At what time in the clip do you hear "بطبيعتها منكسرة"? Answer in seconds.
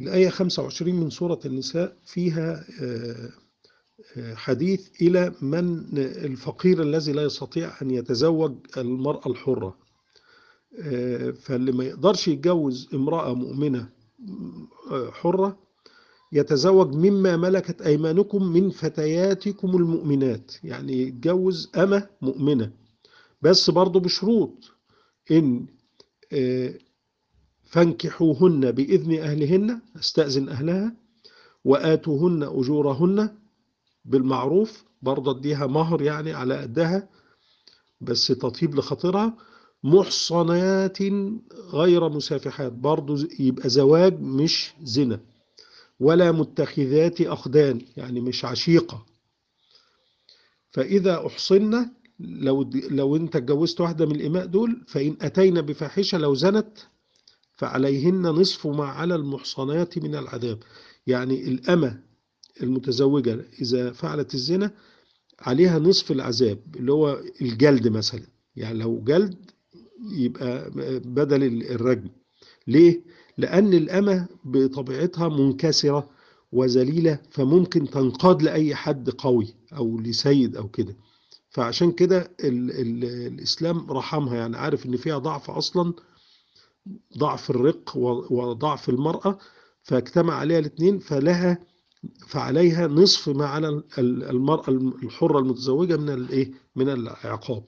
74.44-76.10